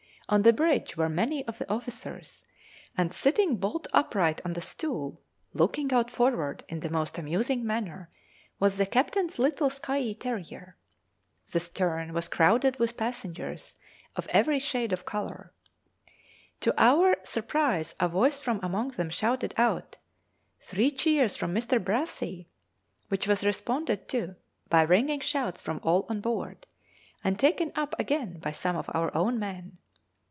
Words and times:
On 0.29 0.43
the 0.43 0.53
bridge 0.53 0.95
were 0.95 1.09
many 1.09 1.45
of 1.45 1.57
the 1.57 1.69
officers; 1.69 2.45
and 2.97 3.13
sitting 3.13 3.57
bolt 3.57 3.85
upright 3.91 4.39
on 4.45 4.55
a 4.55 4.61
stool, 4.61 5.19
'looking 5.53 5.91
out 5.91 6.09
forward' 6.09 6.63
in 6.69 6.79
the 6.79 6.89
most 6.89 7.17
amusing 7.17 7.65
manner, 7.65 8.09
was 8.57 8.77
the 8.77 8.85
captain's 8.85 9.39
little 9.39 9.69
Skye 9.69 10.13
terrier. 10.13 10.77
The 11.51 11.59
stern 11.59 12.13
was 12.13 12.29
crowded 12.29 12.79
with 12.79 12.95
passengers, 12.95 13.75
of 14.15 14.25
every 14.29 14.57
shade 14.59 14.93
of 14.93 15.03
colour. 15.05 15.51
To 16.61 16.73
our 16.81 17.17
surprise 17.25 17.93
a 17.99 18.07
voice 18.07 18.39
from 18.39 18.61
among 18.63 18.91
them 18.91 19.09
shouted 19.09 19.53
out 19.57 19.97
'Three 20.61 20.91
cheers 20.91 21.35
for 21.35 21.47
Mr. 21.47 21.77
Brassey!' 21.83 22.47
which 23.09 23.27
was 23.27 23.43
responded 23.43 24.07
to 24.07 24.37
by 24.69 24.83
ringing 24.83 25.19
shouts 25.19 25.61
from 25.61 25.81
all 25.83 26.05
on 26.07 26.21
board, 26.21 26.67
and 27.21 27.37
taken 27.37 27.73
up 27.75 27.93
again 27.99 28.39
by 28.39 28.53
some 28.53 28.77
of 28.77 28.89
our 28.93 29.13
own 29.13 29.37
men. 29.37 29.77